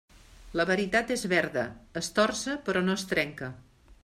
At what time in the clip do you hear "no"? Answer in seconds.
2.89-2.97